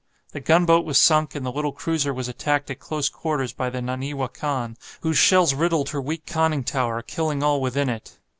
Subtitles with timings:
[0.31, 3.83] The gunboat was sunk, and the little cruiser was attacked at close quarters by the
[3.83, 8.17] "Naniwa Kan," whose shells riddled her weak conning tower, killing all within it.